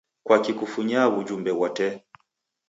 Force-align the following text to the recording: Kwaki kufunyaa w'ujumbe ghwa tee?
Kwaki 0.25 0.51
kufunyaa 0.59 1.11
w'ujumbe 1.13 1.51
ghwa 1.57 1.69
tee? 1.77 1.95